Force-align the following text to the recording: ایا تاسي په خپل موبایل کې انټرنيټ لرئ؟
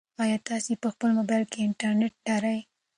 ایا 0.23 0.37
تاسي 0.47 0.73
په 0.83 0.87
خپل 0.93 1.09
موبایل 1.17 1.43
کې 1.51 1.59
انټرنيټ 1.67 2.13
لرئ؟ 2.27 2.59